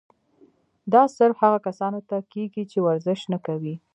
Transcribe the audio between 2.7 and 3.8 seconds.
چې ورزش نۀ کوي